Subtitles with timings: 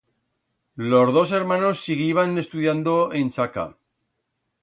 [0.89, 3.77] Los dos ermanos siguiban estudiando en Chaca.